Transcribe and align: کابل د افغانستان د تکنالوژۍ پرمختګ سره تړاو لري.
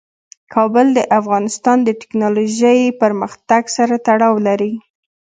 کابل 0.53 0.87
د 0.97 0.99
افغانستان 1.19 1.77
د 1.83 1.89
تکنالوژۍ 2.01 2.79
پرمختګ 3.01 3.63
سره 3.77 3.95
تړاو 4.07 4.35
لري. 4.47 4.73